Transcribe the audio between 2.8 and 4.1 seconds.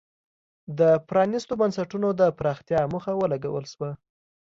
موخه ولګول شوه.